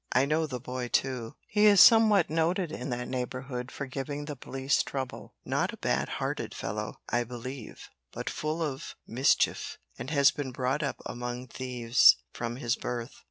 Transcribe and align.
I 0.13 0.25
know 0.25 0.47
the 0.47 0.59
boy 0.59 0.87
too. 0.87 1.35
He 1.47 1.67
is 1.67 1.79
somewhat 1.79 2.27
noted 2.27 2.71
in 2.71 2.89
that 2.89 3.07
neighbourhood 3.07 3.69
for 3.71 3.85
giving 3.85 4.25
the 4.25 4.35
police 4.35 4.81
trouble. 4.81 5.35
Not 5.45 5.73
a 5.73 5.77
bad 5.77 6.09
hearted 6.17 6.55
fellow, 6.55 7.01
I 7.09 7.23
believe, 7.23 7.87
but 8.11 8.27
full 8.27 8.63
of 8.63 8.95
mischief, 9.05 9.77
and 9.99 10.09
has 10.09 10.31
been 10.31 10.51
brought 10.51 10.81
up 10.81 11.01
among 11.05 11.49
thieves 11.49 12.15
from 12.33 12.55
his 12.55 12.75
birth. 12.75 13.13